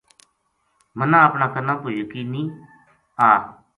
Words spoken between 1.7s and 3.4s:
پو یقین نیہہ آ